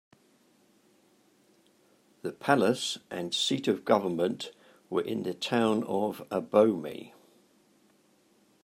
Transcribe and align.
The 2.23 2.31
Palace 2.31 2.97
and 3.11 3.35
seat 3.35 3.67
of 3.67 3.85
government 3.85 4.51
were 4.89 5.03
in 5.03 5.21
the 5.21 5.35
town 5.35 5.83
of 5.83 6.27
Abomey. 6.31 7.13